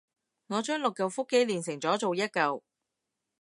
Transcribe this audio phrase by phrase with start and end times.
[0.47, 2.63] 我將六舊腹肌鍊成咗做一舊